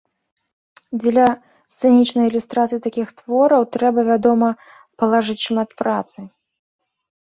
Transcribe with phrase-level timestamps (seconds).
[1.03, 1.27] Дзеля
[1.73, 4.49] сцэнічнай ілюстрацыі такіх твораў трэба, вядома,
[5.01, 6.19] палажыць шмат працы.